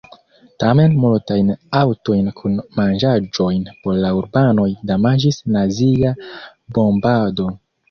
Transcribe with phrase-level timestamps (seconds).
[0.61, 3.51] Tamen, multajn aŭtojn kun manĝaĵoj
[3.85, 6.17] por la urbanoj damaĝis nazia
[6.81, 7.51] bombado.